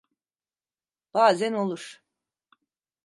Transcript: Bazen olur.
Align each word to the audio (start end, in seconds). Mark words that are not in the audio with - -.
Bazen 1.13 1.53
olur. 1.53 2.01